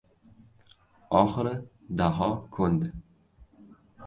[1.19, 1.51] Oxiri
[2.01, 2.91] Daho ko‘ndi.